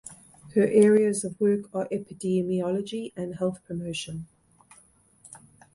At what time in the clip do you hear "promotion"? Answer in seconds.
3.67-4.25